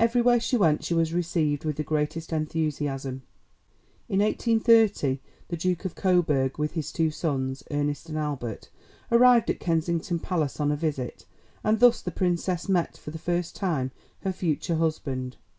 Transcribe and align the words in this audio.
Everywhere 0.00 0.40
she 0.40 0.56
went 0.56 0.82
she 0.82 0.94
was 0.94 1.12
received 1.12 1.66
with 1.66 1.76
the 1.76 1.82
greatest 1.82 2.32
enthusiasm. 2.32 3.20
In 4.08 4.20
1830 4.20 5.20
the 5.48 5.56
Duke 5.58 5.84
of 5.84 5.94
Coburg, 5.94 6.56
with 6.58 6.72
his 6.72 6.90
two 6.90 7.10
sons, 7.10 7.62
Ernest 7.70 8.08
and 8.08 8.16
Albert, 8.16 8.70
arrived 9.12 9.50
at 9.50 9.60
Kensington 9.60 10.20
Palace 10.20 10.58
on 10.58 10.72
a 10.72 10.76
visit, 10.76 11.26
and 11.62 11.80
thus 11.80 12.00
the 12.00 12.10
Princess 12.10 12.66
met 12.66 12.96
for 12.96 13.10
the 13.10 13.18
first 13.18 13.54
time 13.54 13.90
her 14.22 14.32
future 14.32 14.76
husband. 14.76 15.36